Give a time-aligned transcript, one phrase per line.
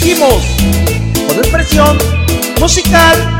[0.00, 0.42] Seguimos
[1.28, 1.98] con expresión
[2.58, 3.38] musical.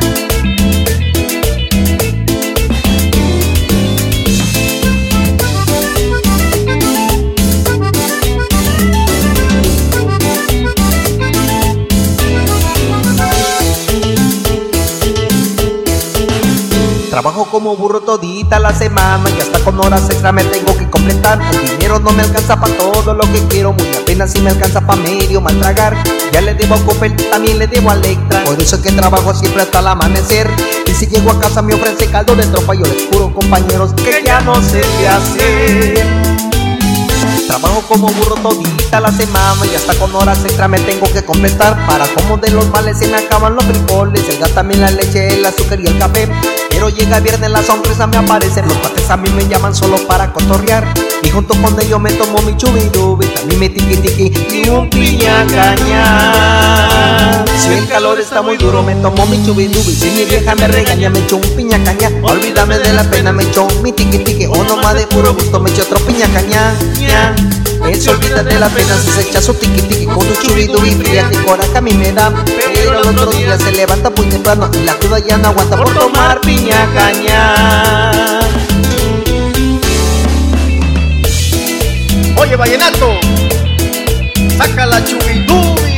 [17.21, 21.39] Trabajo como burro todita la semana y hasta con horas extra me tengo que completar.
[21.53, 24.81] El dinero no me alcanza para todo lo que quiero, muy apenas si me alcanza
[24.81, 26.03] para medio mal tragar.
[26.33, 29.35] Ya le debo a Coppel, también le debo a Electra, por eso es que trabajo
[29.35, 30.51] siempre hasta el amanecer.
[30.87, 34.23] Y si llego a casa me ofrece caldo de tropa, yo les juro compañeros que
[34.25, 36.07] ya no sé qué hacer.
[37.47, 41.85] Trabajo como burro todita la semana y hasta con horas extra me tengo que completar
[41.85, 45.35] Para como de los males se me acaban los frijoles, el gas también la leche,
[45.35, 46.29] el azúcar y el café
[46.81, 50.33] Pero llega viernes la sorpresa me aparecen, los pates a mí me llaman solo para
[50.33, 50.83] cotorrear.
[51.23, 55.45] Y junto con ellos me tomo mi chubidubi, también mi tiki tiki y un piña
[55.49, 60.69] caña Si el calor está muy duro me tomo mi chubidubi, si mi vieja me
[60.69, 64.47] regaña me echo un piña caña Olvídame de la pena me echo mi tiki tiki
[64.47, 66.73] o nomás de puro gusto me echo otro piña caña
[67.91, 70.85] él se olvida de la pena si se echa su tiki tiki con un churido
[70.87, 72.33] y que coraje a mí me da.
[72.45, 75.93] Pero el otro día se levanta muy temprano y la cruda ya no aguanta por
[75.95, 78.41] tomar piña caña.
[82.37, 83.19] Oye vallenato,
[84.57, 85.90] saca la chubidubi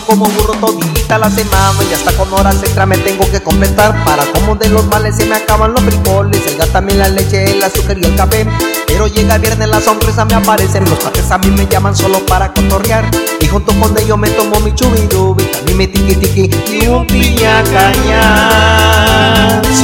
[0.00, 1.72] Como burro todita la semana.
[1.88, 5.24] Y hasta con horas extra me tengo que completar Para como de los males se
[5.26, 8.46] me acaban los frijoles, el gas también la leche, el azúcar y el café.
[8.86, 12.52] Pero llega viernes la sonrisa me aparecen, los pates a mí me llaman solo para
[12.52, 13.08] cotorrear.
[13.40, 17.62] Y junto con ellos me tomo mi chubidubi, también mi tiki tiki y un piña
[17.64, 18.93] caña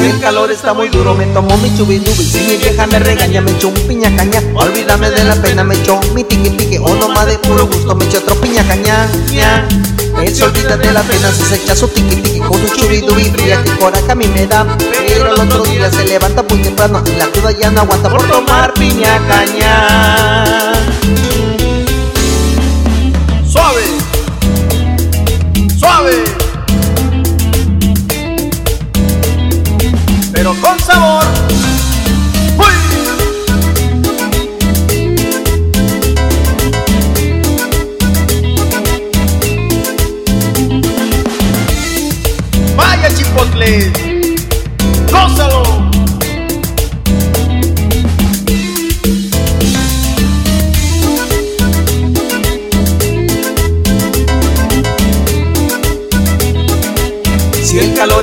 [0.03, 3.51] El calor está muy duro me tomo mi chubidubi, si mi vieja me regaña me
[3.51, 7.27] echo un piña caña Olvídame de la pena me echo mi tiki tiki o nomás
[7.27, 9.69] de puro gusto me echo otro piña caña ña.
[10.23, 13.63] Él se olvida de la pena se echa su tiki tiki con su chubidubi fría
[13.63, 14.67] que coraje a mí me da.
[15.07, 18.23] Pero el otro día se levanta muy temprano y la cruda ya no aguanta por
[18.27, 19.60] tomar piña caña
[30.51, 31.25] pero con sabor.
[32.59, 32.67] ¡Uy!
[42.77, 43.93] Vaya chipotle,
[45.13, 45.90] gózalo.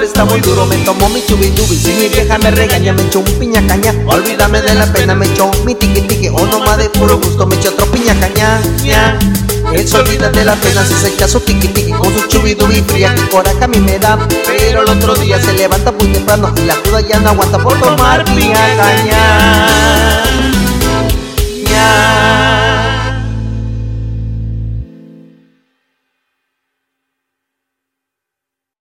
[0.03, 3.25] está muy duro Me tomó mi chubidubi Si mi vieja me regaña Me echó un
[3.39, 7.17] piña caña Olvídame de la pena Me echó mi tiqui tiqui O nomás de puro
[7.17, 9.17] gusto Me echo otro piña caña ya.
[9.73, 13.13] Eso olvida de la pena si se echa su tiqui tiqui con su chubidubi fría
[13.13, 16.61] que coraje a mí me da Pero el otro día se levanta muy temprano y
[16.61, 20.17] la cruda ya no aguanta por tomar piña caña.